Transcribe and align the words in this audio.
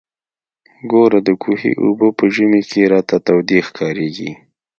ګوره 0.91 1.19
د 1.27 1.29
کوهي 1.43 1.71
اوبه 1.83 2.09
په 2.17 2.25
ژمي 2.35 2.61
کښې 2.69 2.83
راته 2.93 3.17
تودې 3.25 3.59
ښکارېږي. 3.67 4.31